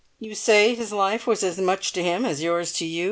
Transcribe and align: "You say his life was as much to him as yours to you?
"You 0.17 0.33
say 0.33 0.73
his 0.73 0.91
life 0.91 1.27
was 1.27 1.43
as 1.43 1.59
much 1.59 1.93
to 1.93 2.01
him 2.01 2.25
as 2.25 2.41
yours 2.41 2.73
to 2.79 2.85
you? 2.87 2.99